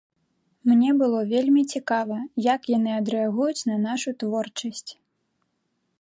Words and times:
Мне 0.69 0.89
было 1.01 1.19
вельмі 1.33 1.61
цікава, 1.75 2.17
як 2.47 2.61
яны 2.77 2.91
адрэагуюць 3.01 3.65
на 3.73 3.81
нашу 3.85 4.09
творчасць. 4.25 4.91